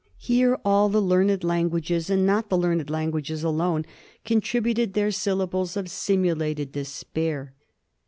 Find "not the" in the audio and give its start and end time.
2.25-2.57